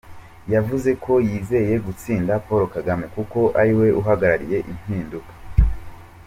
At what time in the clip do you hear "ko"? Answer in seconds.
1.03-1.13